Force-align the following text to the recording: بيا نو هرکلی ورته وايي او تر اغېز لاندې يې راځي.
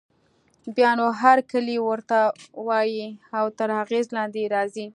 بيا 0.75 0.91
نو 0.99 1.07
هرکلی 1.21 1.77
ورته 1.89 2.19
وايي 2.67 3.07
او 3.37 3.45
تر 3.57 3.69
اغېز 3.81 4.05
لاندې 4.17 4.39
يې 4.43 4.51
راځي. 4.55 4.87